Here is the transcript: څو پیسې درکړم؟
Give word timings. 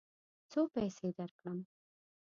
څو 0.51 0.61
پیسې 0.73 1.07
درکړم؟ 1.17 1.57